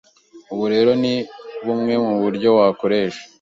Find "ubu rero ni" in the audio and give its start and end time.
0.53-1.13